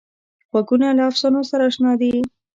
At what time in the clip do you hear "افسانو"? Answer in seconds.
1.09-1.41